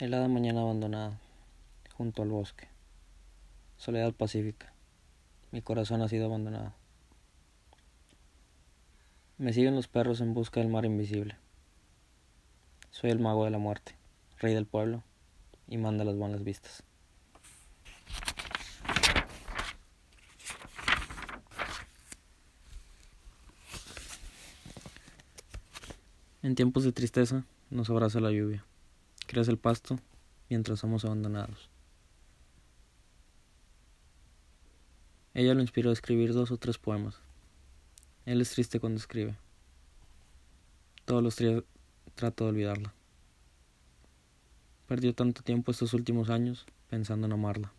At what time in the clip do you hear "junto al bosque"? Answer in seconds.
1.92-2.68